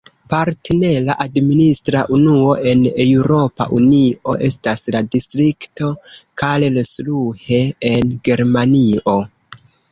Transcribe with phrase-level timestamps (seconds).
[0.33, 5.93] Partnera administra unuo en Eŭropa Unio estas la distrikto
[6.45, 7.63] Karlsruhe
[7.95, 9.19] en Germanio.